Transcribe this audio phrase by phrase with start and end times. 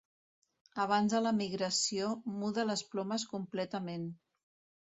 [0.85, 2.09] Abans de la migració
[2.39, 4.13] muda les plomes completament.